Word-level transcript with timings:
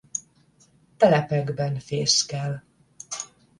Telepekben 0.97 1.79
fészkel. 1.79 2.63